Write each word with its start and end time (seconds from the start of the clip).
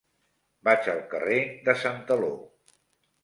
Vaig 0.67 0.87
al 0.93 1.01
carrer 1.11 1.37
de 1.67 1.77
Santaló. 1.83 2.31